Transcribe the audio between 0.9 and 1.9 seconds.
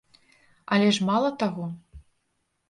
ж мала таго.